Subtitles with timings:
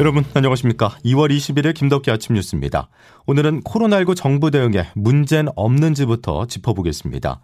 [0.00, 0.90] 여러분 안녕하십니까?
[1.04, 2.88] 2월 21일 김덕기 아침 뉴스입니다.
[3.26, 7.40] 오늘은 코로나19 정부 대응에 문제는 없는지부터 짚어보겠습니다.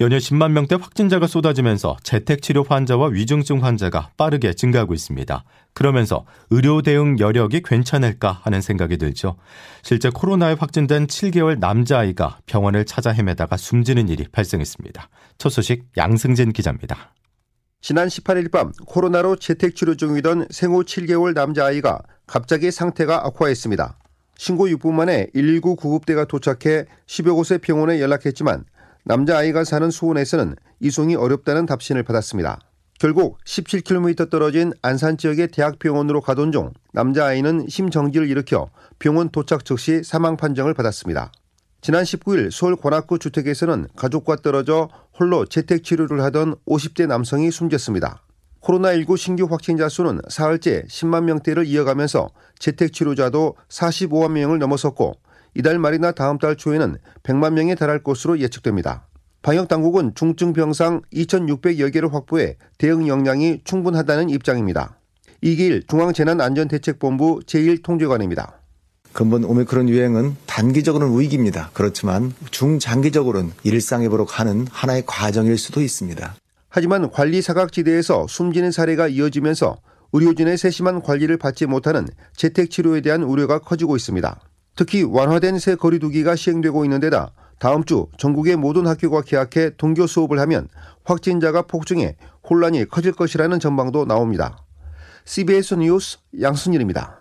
[0.00, 5.44] 연일 10만 명대 확진자가 쏟아지면서 재택치료 환자와 위중증 환자가 빠르게 증가하고 있습니다.
[5.74, 9.36] 그러면서 의료 대응 여력이 괜찮을까 하는 생각이 들죠.
[9.82, 15.10] 실제 코로나에 확진된 7개월 남자아이가 병원을 찾아 헤매다가 숨지는 일이 발생했습니다.
[15.36, 17.12] 첫 소식 양승진 기자입니다.
[17.80, 23.96] 지난 18일 밤 코로나로 재택 치료 중이던 생후 7개월 남자아이가 갑자기 상태가 악화했습니다.
[24.36, 28.64] 신고 6분 만에 119 구급대가 도착해 10여 곳의 병원에 연락했지만
[29.04, 32.58] 남자아이가 사는 수원에서는 이송이 어렵다는 답신을 받았습니다.
[32.98, 40.36] 결국 17km 떨어진 안산 지역의 대학병원으로 가던 중 남자아이는 심정지를 일으켜 병원 도착 즉시 사망
[40.36, 41.30] 판정을 받았습니다.
[41.80, 48.22] 지난 19일 서울 관악구 주택에서는 가족과 떨어져 홀로 재택 치료를 하던 50대 남성이 숨졌습니다.
[48.60, 55.14] 코로나19 신규 확진자 수는 사흘째 10만 명대를 이어가면서 재택 치료자도 45만 명을 넘어섰고
[55.54, 59.06] 이달 말이나 다음 달 초에는 100만 명에 달할 것으로 예측됩니다.
[59.40, 64.98] 방역 당국은 중증 병상 2,600여 개를 확보해 대응 역량이 충분하다는 입장입니다.
[65.40, 68.54] 이길 중앙재난안전대책본부 제1통제관입니다.
[69.12, 71.70] 근본 오미크론 유행은 단기적으로는 위기입니다.
[71.72, 76.34] 그렇지만 중장기적으로는 일상회복으로 가는 하나의 과정일 수도 있습니다.
[76.68, 79.78] 하지만 관리 사각지대에서 숨지는 사례가 이어지면서
[80.12, 82.06] 의료진의 세심한 관리를 받지 못하는
[82.36, 84.40] 재택치료에 대한 우려가 커지고 있습니다.
[84.76, 90.38] 특히 완화된 새 거리두기가 시행되고 있는 데다 다음 주 전국의 모든 학교가 개학해 동교 수업을
[90.40, 90.68] 하면
[91.04, 92.16] 확진자가 폭증해
[92.48, 94.58] 혼란이 커질 것이라는 전망도 나옵니다.
[95.24, 97.18] CBS 뉴스 양순일입니다.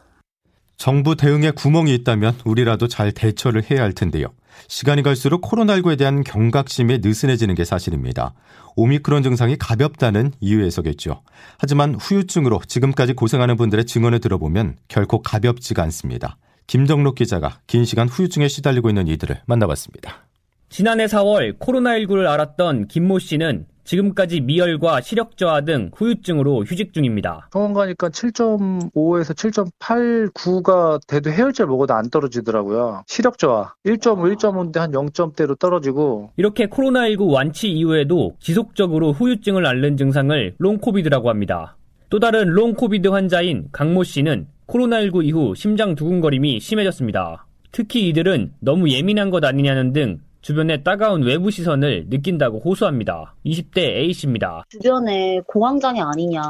[0.77, 4.27] 정부 대응에 구멍이 있다면 우리라도 잘 대처를 해야 할 텐데요.
[4.67, 8.33] 시간이 갈수록 코로나19에 대한 경각심이 느슨해지는 게 사실입니다.
[8.75, 11.23] 오미크론 증상이 가볍다는 이유에서겠죠.
[11.57, 16.37] 하지만 후유증으로 지금까지 고생하는 분들의 증언을 들어보면 결코 가볍지가 않습니다.
[16.67, 20.27] 김정록 기자가 긴 시간 후유증에 시달리고 있는 이들을 만나봤습니다.
[20.69, 27.47] 지난해 4월 코로나19를 앓았던 김모 씨는 지금까지 미열과 시력 저하 등 후유증으로 휴직 중입니다.
[27.51, 33.03] 병원 가니까 7.5에서 7.89가 돼도 해열제 먹어도 안 떨어지더라고요.
[33.07, 40.55] 시력 저하 1.5, 1.5인데 한 0점대로 떨어지고 이렇게 코로나19 완치 이후에도 지속적으로 후유증을 앓는 증상을
[40.57, 41.77] 롱코비드라고 합니다.
[42.09, 47.45] 또 다른 롱코비드 환자인 강모 씨는 코로나19 이후 심장 두근거림이 심해졌습니다.
[47.71, 53.35] 특히 이들은 너무 예민한 것 아니냐는 등 주변의 따가운 외부 시선을 느낀다고 호소합니다.
[53.45, 54.63] 20대 A씨입니다.
[54.69, 56.41] 주변에 공황장애 아니냐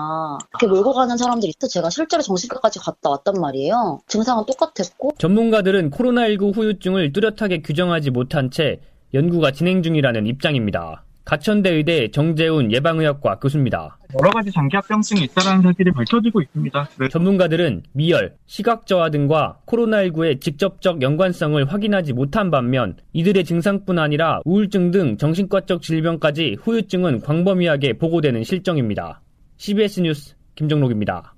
[0.51, 4.01] 이렇게 몰고 가는 사람들이 있어 제가 실제로 정신과까지 갔다 왔단 말이에요.
[4.05, 8.81] 증상은 똑같았고 전문가들은 코로나19 후유증을 뚜렷하게 규정하지 못한 채
[9.15, 11.03] 연구가 진행 중이라는 입장입니다.
[11.27, 13.97] 가천대 의대 정재훈 예방의학과 교수입니다.
[14.17, 16.89] 여러 가지 장기합병증이 있다는 사실이 밝혀지고 있습니다.
[17.01, 17.09] 네.
[17.09, 25.17] 전문가들은 미열, 시각저하 등과 코로나19의 직접적 연관성을 확인하지 못한 반면 이들의 증상뿐 아니라 우울증 등
[25.17, 29.19] 정신과적 질병까지 후유증은 광범위하게 보고되는 실정입니다.
[29.57, 31.33] CBS 뉴스 김정록입니다.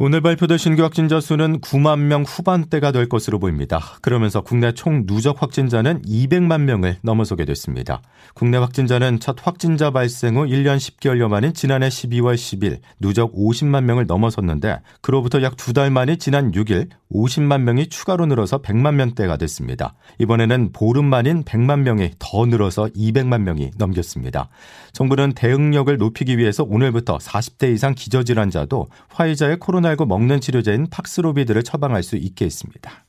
[0.00, 3.80] 오늘 발표된 신규 확진자 수는 9만 명 후반대가 될 것으로 보입니다.
[4.00, 8.00] 그러면서 국내 총 누적 확진자는 200만 명을 넘어서게 됐습니다.
[8.34, 14.06] 국내 확진자는 첫 확진자 발생 후 1년 10개월여 만인 지난해 12월 10일 누적 50만 명을
[14.06, 19.94] 넘어섰는데 그로부터 약 두 달 만인 지난 6일 50만 명이 추가로 늘어서 100만 명대가 됐습니다.
[20.20, 24.48] 이번에는 보름 만인 100만 명이 더 늘어서 200만 명이 넘겼습니다.
[24.92, 32.02] 정부는 대응력을 높이기 위해서 오늘부터 40대 이상 기저질환자도 화이자의 코로나 코로나19 먹는 치료제인 팍스로비드를 처방할
[32.02, 33.04] 수 있게 했습니다.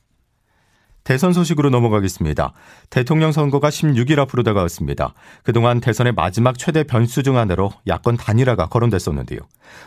[1.03, 2.53] 대선 소식으로 넘어가겠습니다.
[2.91, 5.15] 대통령 선거가 16일 앞으로 다가왔습니다.
[5.43, 9.39] 그동안 대선의 마지막 최대 변수 중 하나로 야권 단일화가 거론됐었는데요.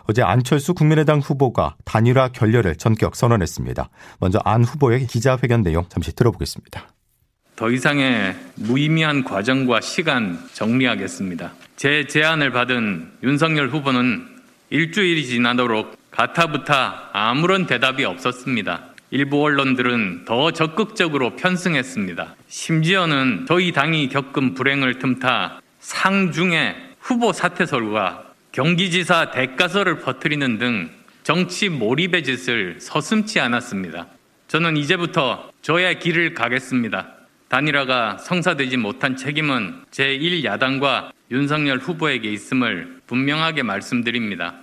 [0.08, 3.88] 어제 안철수 국민의당 후보가 단일화 결렬을 전격 선언했습니다.
[4.18, 6.88] 먼저 안 후보의 기자회견 내용 잠시 들어보겠습니다.
[7.54, 11.52] 더 이상의 무의미한 과정과 시간 정리하겠습니다.
[11.76, 14.26] 제 제안을 받은 윤석열 후보는
[14.70, 18.84] 일주일이 지나도록 가타부타 아무런 대답이 없었습니다.
[19.10, 22.36] 일부 언론들은 더 적극적으로 편승했습니다.
[22.48, 30.90] 심지어는 저희 당이 겪은 불행을 틈타 상중에 후보 사퇴설과 경기지사 대가설을 퍼뜨리는 등
[31.22, 34.06] 정치 몰입의 짓을 서슴지 않았습니다.
[34.48, 37.08] 저는 이제부터 저의 길을 가겠습니다.
[37.48, 44.54] 단일화가 성사되지 못한 책임은 제1야당과 윤석열 후보에게 있음을 분명하게 말씀드립니다.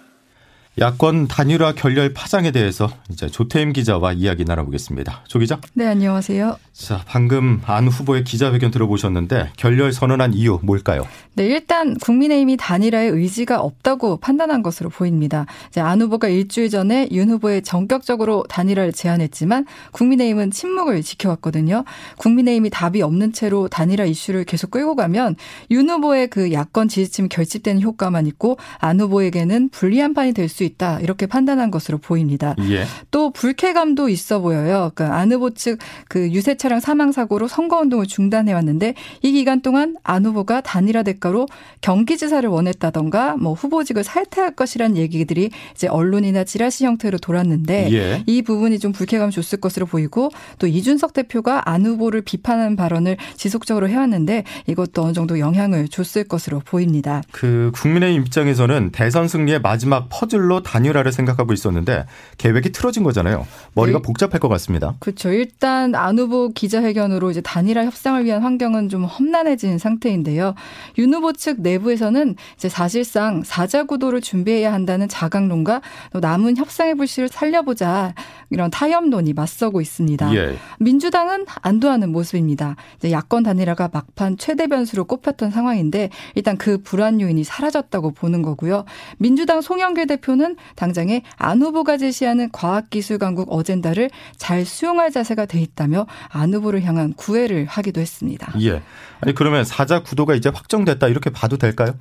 [0.80, 5.24] 야권 단일화 결렬 파장에 대해서 이제 조태임 기자와 이야기 나눠보겠습니다.
[5.28, 5.60] 조 기자.
[5.74, 6.58] 네, 안녕하세요.
[6.72, 11.06] 자, 방금 안 후보의 기자회견 들어보셨는데 결렬 선언한 이유 뭘까요?
[11.34, 15.46] 네, 일단 국민의힘이 단일화의 의지가 없다고 판단한 것으로 보입니다.
[15.68, 21.84] 이제 안 후보가 일주일 전에 윤 후보의 전격적으로 단일화를 제안했지만 국민의힘은 침묵을 지켜왔거든요.
[22.18, 25.36] 국민의힘이 답이 없는 채로 단일화 이슈를 계속 끌고 가면
[25.72, 31.00] 윤 후보의 그 야권 지지층 결집되는 효과만 있고 안 후보에게는 불리한 판이 될 수 있다
[31.02, 32.56] 이렇게 판단한 것으로 보입니다.
[32.70, 32.86] 예.
[33.12, 34.92] 또 불쾌감도 있어 보여요.
[34.94, 39.62] 그러니까 안 후보 측 그 유세 차량 사망 사고로 선거 운동을 중단해 왔는데 이 기간
[39.62, 41.48] 동안 안 후보가 단일화 대가로
[41.82, 48.24] 경기지사를 원했다던가 뭐 후보직을 살퇴할 것이라는 얘기들이 이제 언론이나 지라시 형태로 돌았는데 예.
[48.26, 53.90] 이 부분이 좀 불쾌감 줬을 것으로 보이고 또 이준석 대표가 안 후보를 비판하는 발언을 지속적으로
[53.90, 57.22] 해왔는데 이것도 어느 정도 영향을 줬을 것으로 보입니다.
[57.32, 62.06] 그 국민의힘 입장에서는 대선 승리의 마지막 퍼즐로 단일화를 생각하고 있었는데
[62.38, 63.46] 계획이 틀어진 거잖아요.
[63.74, 64.02] 머리가 네.
[64.02, 64.96] 복잡할 것 같습니다.
[65.00, 65.32] 그렇죠.
[65.32, 70.56] 일단 안 후보 기자회견으로 이제 단일화 협상을 위한 환경은 좀 험난해진 상태인데요.
[70.98, 75.82] 윤 후보 측 내부에서는 이제 사실상 사자 구도를 준비해야 한다는 자강론과
[76.14, 78.14] 또 남은 협상의 불씨를 살려보자
[78.50, 80.36] 이런 타협론이 맞서고 있습니다.
[80.36, 80.56] 예.
[80.80, 82.76] 민주당은 안도하는 모습입니다.
[83.10, 88.86] 야권 단일화가 막판 최대 변수로 꼽혔던 상황인데 일단 그 불안 요인이 사라졌다고 보는 거고요.
[89.18, 90.39] 민주당 송영길 대표는
[90.76, 97.14] 당장에 안 후보가 제시하는 과학기술 강국 어젠다를 잘 수용할 자세가 돼 있다며 안 후보를 향한
[97.14, 98.54] 구애를 하기도 했습니다.
[98.62, 98.82] 예.
[99.22, 101.94] 아니 그러면 사자 구도가 이제 확정됐다 이렇게 봐도 될까요?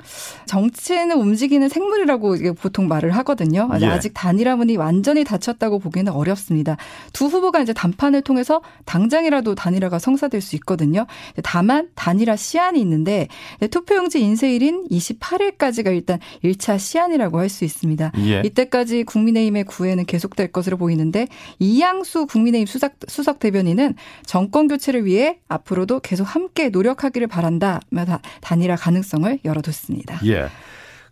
[0.47, 3.69] 정치는 움직이는 생물이라고 보통 말을 하거든요.
[3.81, 3.87] 예.
[3.87, 6.77] 아직 단일화문이 완전히 닫혔다고 보기는 어렵습니다.
[7.13, 11.07] 두 후보가 이제 담판을 통해서 당장이라도 단일화가 성사될 수 있거든요.
[11.43, 13.27] 다만 단일화 시한이 있는데
[13.71, 18.13] 투표용지 인쇄일인 28일까지가 일단 1차 시한이라고 할 수 있습니다.
[18.19, 18.28] 예.
[18.45, 21.27] 이때까지 국민의힘의 구애는 계속될 것으로 보이는데
[21.59, 23.95] 이양수 국민의힘 수석, 수석 대변인은
[24.27, 30.21] 정권 교체를 위해 앞으로도 계속 함께 노력하기를 바란다며 다- 단일화 가능성을 열어뒀습니다.
[30.27, 30.47] 예.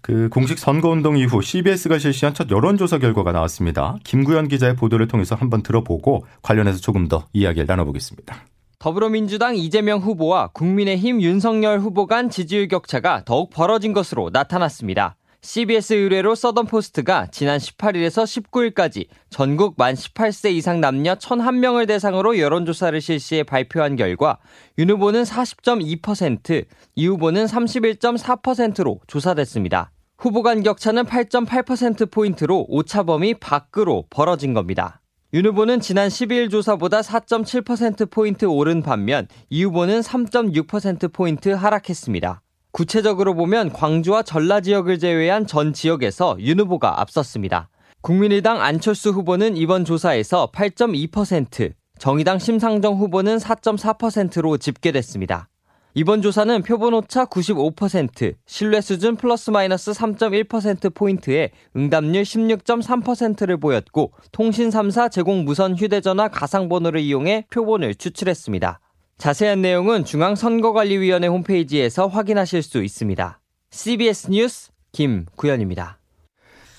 [0.03, 3.97] 그 공식 선거운동 이후 CBS가 실시한 첫 여론조사 결과가 나왔습니다.
[4.05, 8.45] 김구현 기자의 보도를 통해서 한번 들어보고 관련해서 조금 더 이야기를 나눠보겠습니다.
[8.79, 15.17] 더불어민주당 이재명 후보와 국민의힘 윤석열 후보 간 지지율 격차가 더욱 벌어진 것으로 나타났습니다.
[15.47, 23.01] CBS 의뢰로 써던 포스트가 지난 18일에서 19일까지 전국 만 18세 이상 남녀 1001명을 대상으로 여론조사를
[23.01, 24.39] 실시해 발표한 결과
[24.77, 26.67] 윤 후보는 40.2%,
[26.97, 29.93] 이 후보는 31.4%로 조사됐습니다.
[30.19, 35.01] 후보 간 격차는 8.8%포인트로 오차범위 밖으로 벌어진 겁니다.
[35.33, 42.43] 윤 후보는 지난 12일 조사보다 4.7%포인트 오른 반면 이 후보는 3.6%포인트 하락했습니다.
[42.77, 47.71] 구체적으로 보면 광주와 전라 지역을 제외한 전 지역에서 윤 후보가 앞섰습니다.
[48.03, 55.49] 국민의당 안철수 후보는 이번 조사에서 8.2%, 정의당 심상정 후보는 4.4%로 집계됐습니다.
[55.95, 65.11] 이번 조사는 표본 오차 95%, 신뢰 수준 플러스 마이너스 3.1%포인트에 응답률 16.3%를 보였고, 통신 3사
[65.11, 68.81] 제공 무선 휴대전화 가상번호를 이용해 표본을 추출했습니다.
[69.19, 73.41] 자세한 내용은 중앙선거관리위원회 홈페이지에서 확인하실 수 있습니다.
[73.71, 75.99] CBS 뉴스 김구현입니다.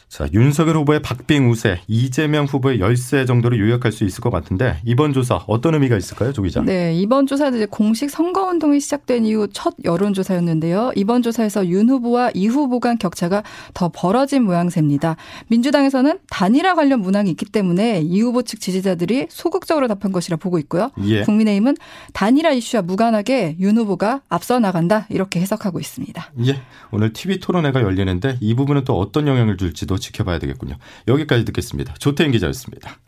[0.10, 5.12] 자, 윤석열 후보의 박빙 우세, 이재명 후보의 열세 정도로 요약할 수 있을 것 같은데 이번
[5.12, 6.62] 조사 어떤 의미가 있을까요, 조 기자?
[6.62, 10.94] 네, 이번 조사는 이제 공식 선거 운동이 시작된 이후 첫 여론 조사였는데요.
[10.96, 15.18] 이번 조사에서 윤 후보와 이 후보 간 격차가 더 벌어진 모양새입니다.
[15.50, 20.90] 민주당에서는 단일화 관련 문항이 있기 때문에 이 후보 측 지지자들이 소극적으로 답한 것이라 보고 있고요.
[21.04, 21.24] 예.
[21.24, 21.76] 국민의힘은
[22.14, 26.32] 단일화 이슈와 무관하게 윤 후보가 앞서 나간다 이렇게 해석하고 있습니다.
[26.46, 26.62] 예.
[26.92, 30.78] 오늘 TV 토론회가 열리는데 이 부분은 또 어떤 영향을 줄지도 지켜봐야 되겠군요.
[31.08, 31.94] 여기까지 듣겠습니다.
[31.96, 33.00] 조태인 기자였습니다.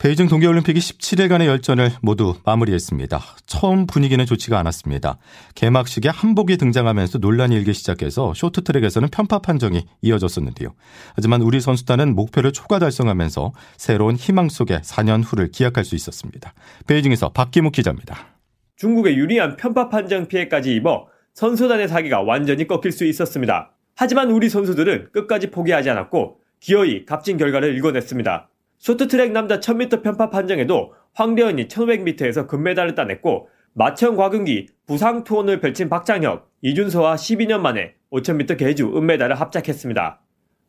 [0.00, 3.20] 베이징 동계올림픽이 17일간의 열전을 모두 마무리했습니다.
[3.44, 5.18] 처음 분위기는 좋지가 않았습니다.
[5.54, 10.72] 개막식에 한복이 등장하면서 논란이 일기 시작해서 쇼트트랙에서는 편파 판정이 이어졌었는데요.
[11.14, 16.54] 하지만 우리 선수단은 목표를 초과 달성하면서 새로운 희망 속에 4년 후를 기약할 수 있었습니다.
[16.86, 18.38] 베이징에서 박기묵 기자입니다.
[18.76, 23.72] 중국의 유리한 편파 판정 피해까지 입어 선수단의 사기가 완전히 꺾일 수 있었습니다.
[24.00, 28.48] 하지만 우리 선수들은 끝까지 포기하지 않았고 기어이 값진 결과를 일궈냈습니다.
[28.78, 36.50] 쇼트트랙 남자 1000m 편파 판정에도 황대현이 1500m에서 금메달을 따냈고 마천 곽은기 부상 투혼을 펼친 박장혁,
[36.62, 40.22] 이준서와 12년 만에 5000m 계주 은메달을 합작했습니다.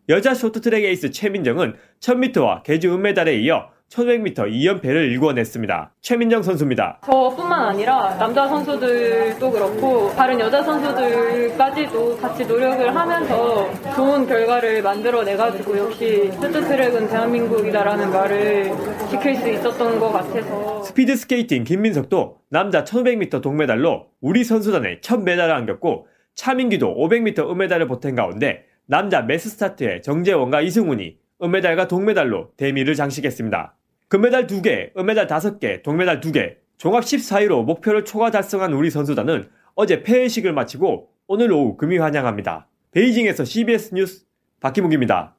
[0.09, 5.91] 여자 쇼트트랙 에이스 최민정은 1000m와 계주 은메달에 이어 1500m 2연패를 일궈냈습니다.
[5.99, 7.01] 최민정 선수입니다.
[7.05, 16.31] 저뿐만 아니라 남자 선수들도 그렇고 다른 여자 선수들까지도 같이 노력을 하면서 좋은 결과를 만들어내가지고 역시
[16.39, 18.71] 쇼트트랙은 대한민국이다라는 말을
[19.09, 25.53] 지킬 수 있었던 것 같아서 스피드 스케이팅 김민석도 남자 1500m 동메달로 우리 선수단에 첫 메달을
[25.53, 33.75] 안겼고 차민규도 500m 은메달을 보탠 가운데 남자 매스 스타트의 정재원과 이승훈이 은메달과 동메달로 대미를 장식했습니다.
[34.11, 40.51] 금메달 2개, 은메달 5개, 동메달 2개, 종합 14위로 목표를 초과 달성한 우리 선수단은 어제 폐회식을
[40.51, 42.67] 마치고 오늘 오후 금이 환영합니다.
[42.91, 44.25] 베이징에서 CBS 뉴스
[44.59, 45.37] 박기묵입니다.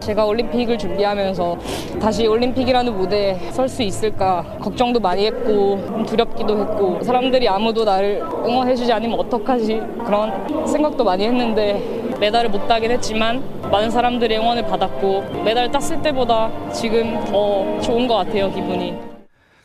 [0.00, 1.58] 제가 올림픽을 준비하면서
[2.00, 8.90] 다시 올림픽이라는 무대에 설 수 있을까 걱정도 많이 했고 두렵기도 했고 사람들이 아무도 나를 응원해주지
[8.90, 15.70] 않으면 어떡하지 그런 생각도 많이 했는데 메달을 못 따긴 했지만 많은 사람들의 응원을 받았고 메달
[15.70, 19.08] 땄을 때보다 지금 더 좋은 것 같아요 기분이.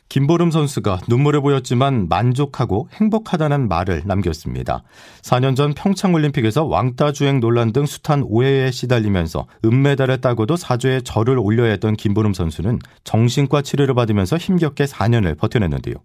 [0.10, 4.84] 김보름 선수가 눈물을 보였지만 만족하고 행복하다는 말을 남겼습니다.
[5.24, 11.72] 4년 전 평창올림픽에서 왕따 주행 논란 등 숱한 오해에 시달리면서 은메달을 따고도 사죄의 절을 올려야
[11.72, 15.96] 했던 김보름 선수는 정신과 치료를 받으면서 힘겹게 4년을 버텨냈는데요.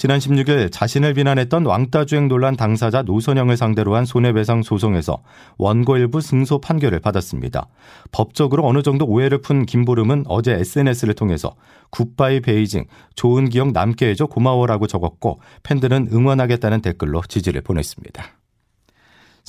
[0.00, 5.18] 지난 16일 자신을 비난했던 왕따 주행 논란 당사자 노선영을 상대로 한 손해배상 소송에서
[5.58, 7.66] 원고 일부 승소 판결을 받았습니다.
[8.10, 11.54] 법적으로 어느 정도 오해를 푼 김보름은 어제 SNS를 통해서
[11.90, 18.39] 굿바이 베이징 좋은 기억 남게 해줘 고마워라고 적었고 팬들은 응원하겠다는 댓글로 지지를 보냈습니다.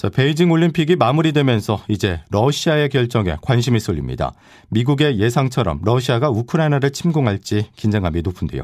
[0.01, 4.34] 자, 베이징 올림픽이 마무리되면서 이제 러시아의 결정에 관심이 쏠립니다.
[4.70, 8.63] 미국의 예상처럼 러시아가 우크라이나를 침공할지 긴장감이 높은데요.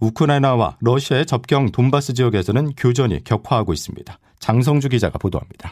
[0.00, 4.18] 우크라이나와 러시아의 접경 돈바스 지역에서는 교전이 격화하고 있습니다.
[4.38, 5.70] 장성주 기자가 보도합니다.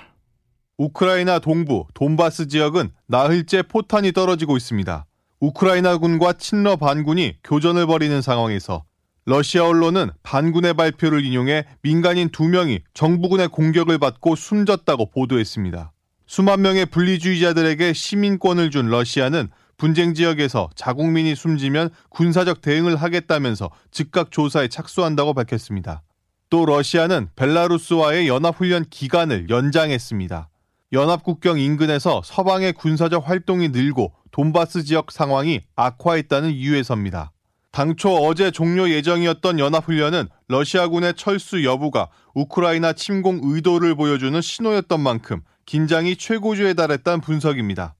[0.76, 5.06] 우크라이나 동부 돈바스 지역은 나흘째 포탄이 떨어지고 있습니다.
[5.40, 8.84] 우크라이나군과 친러 반군이 교전을 벌이는 상황에서
[9.28, 15.92] 러시아 언론은 반군의 발표를 인용해 민간인 2명이 정부군의 공격을 받고 숨졌다고 보도했습니다.
[16.26, 24.68] 수만 명의 분리주의자들에게 시민권을 준 러시아는 분쟁 지역에서 자국민이 숨지면 군사적 대응을 하겠다면서 즉각 조사에
[24.68, 26.00] 착수한다고 밝혔습니다.
[26.48, 30.48] 또 러시아는 벨라루스와의 연합훈련 기간을 연장했습니다.
[30.94, 37.32] 연합국경 인근에서 서방의 군사적 활동이 늘고 돈바스 지역 상황이 악화했다는 이유에서입니다.
[37.78, 46.16] 당초 어제 종료 예정이었던 연합훈련은 러시아군의 철수 여부가 우크라이나 침공 의도를 보여주는 신호였던 만큼 긴장이
[46.16, 47.94] 최고조에 달했다는 분석입니다.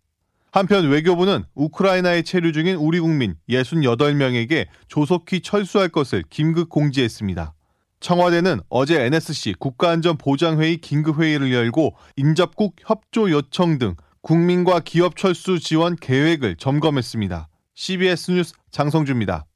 [0.51, 7.55] 한편 외교부는 우크라이나에 체류 중인 우리 국민 68명에게 조속히 철수할 것을 긴급 공지했습니다.
[8.01, 16.57] 청와대는 어제 NSC 국가안전보장회의 긴급회의를 열고 인접국 협조 요청 등 국민과 기업 철수 지원 계획을
[16.57, 17.49] 점검했습니다.
[17.77, 19.47] CBS 뉴스 장성주입니다.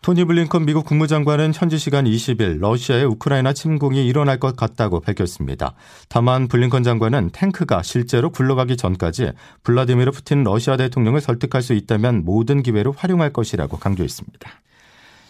[0.00, 5.74] 토니 블링컨 미국 국무장관은 현지 시간 20일 러시아의 우크라이나 침공이 일어날 것 같다고 밝혔습니다.
[6.08, 9.32] 다만 블링컨 장관은 탱크가 실제로 굴러가기 전까지
[9.64, 14.50] 블라디미르 푸틴 러시아 대통령을 설득할 수 있다면 모든 기회를 활용할 것이라고 강조했습니다.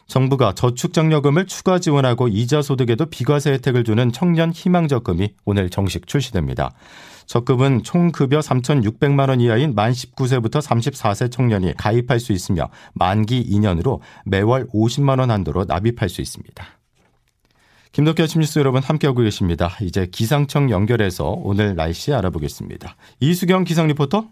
[0.09, 6.73] 정부가 저축장려금을 추가 지원하고 이자 소득에도 비과세 혜택을 주는 청년 희망적금이 오늘 정식 출시됩니다.
[7.27, 14.01] 적금은 총 급여 3,600만 원 이하인 만 19세부터 34세 청년이 가입할 수 있으며 만기 2년으로
[14.25, 16.67] 매월 50만 원 한도로 납입할 수 있습니다.
[17.93, 19.77] 김덕기 아침 뉴스 여러분 함께하고 계십니다.
[19.83, 22.97] 이제 기상청 연결해서 오늘 날씨 알아보겠습니다.
[23.21, 24.27] 이수경 기상 리포터?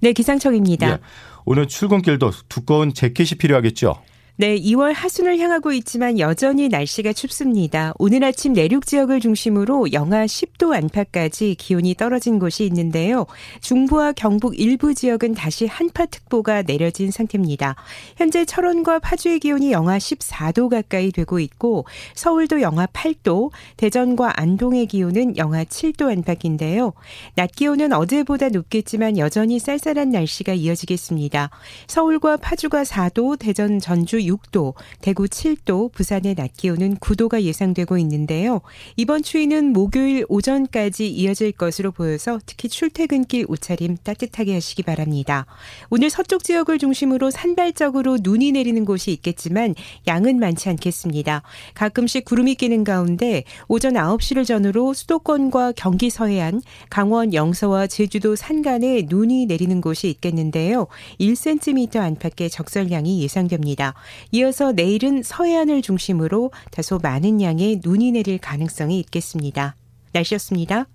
[0.00, 0.90] 네, 기상청입니다.
[0.90, 0.98] 예,
[1.46, 3.94] 오늘 출근길도 두꺼운 재킷이 필요하겠죠?
[4.42, 7.92] 네, 2월 하순을 향하고 있지만 여전히 날씨가 춥습니다.
[8.00, 13.26] 오늘 아침 내륙 지역을 중심으로 영하 10도 안팎까지 기온이 떨어진 곳이 있는데요.
[13.60, 17.76] 중부와 경북 일부 지역은 다시 한파특보가 내려진 상태입니다.
[18.16, 21.84] 현재 철원과 파주의 기온이 영하 14도 가까이 되고 있고
[22.16, 26.94] 서울도 영하 8도, 대전과 안동의 기온은 영하 7도 안팎인데요.
[27.36, 31.50] 낮 기온은 어제보다 높겠지만 여전히 쌀쌀한 날씨가 이어지겠습니다.
[31.86, 38.60] 서울과 파주가 4도, 대전, 전주 6도, 대구 7도, 부산의 낮 기온은 9도가 예상되고 있는데요.
[38.96, 45.46] 이번 추위는 목요일 오전까지 이어질 것으로 보여서 특히 출퇴근길 옷차림 따뜻하게 하시기 바랍니다.
[45.90, 49.74] 오늘 서쪽 지역을 중심으로 산발적으로 눈이 내리는 곳이 있겠지만
[50.06, 51.42] 양은 많지 않겠습니다.
[51.74, 59.46] 가끔씩 구름이 끼는 가운데 오전 9시를 전후로 수도권과 경기 서해안, 강원 영서와 제주도 산간에 눈이
[59.46, 60.86] 내리는 곳이 있겠는데요.
[61.20, 63.94] 1cm 안팎의 적설량이 예상됩니다.
[64.30, 69.76] 이어서 내일은 서해안을 중심으로 다소 많은 양의 눈이 내릴 가능성이 있겠습니다.
[70.12, 70.86] 날씨였습니다.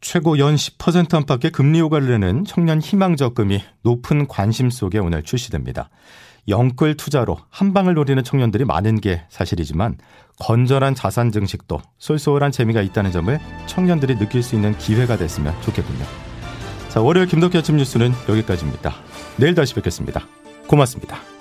[0.00, 5.90] 최고 연 10% 안팎의 금리 효과를 내는 청년 희망적금이 높은 관심 속에 오늘 출시됩니다.
[6.48, 9.98] 영끌 투자로 한 방을 노리는 청년들이 많은 게 사실이지만
[10.38, 16.04] 건전한 자산 증식도 쏠쏠한 재미가 있다는 점을 청년들이 느낄 수 있는 기회가 됐으면 좋겠군요.
[16.88, 18.94] 자, 월요일 김덕기 아침 뉴스는 여기까지입니다.
[19.36, 20.26] 내일 다시 뵙겠습니다.
[20.68, 21.37] 고맙습니다.